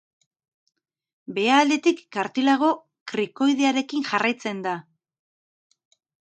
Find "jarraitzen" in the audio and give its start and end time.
4.09-4.65